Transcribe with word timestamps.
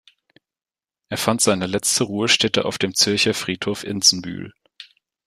Er 1.09 1.17
fand 1.19 1.41
seine 1.41 1.67
letzte 1.67 2.05
Ruhestätte 2.05 2.65
auf 2.65 2.79
dem 2.79 2.95
Zürcher 2.95 3.35
Friedhof 3.35 3.83
Enzenbühl. 3.83 4.51